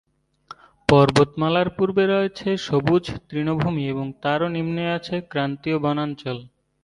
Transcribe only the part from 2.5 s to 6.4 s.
সবুজ তৃণভূমি এবং তারও নিম্নে আছে ক্রান্তীয় বনাঞ্চল।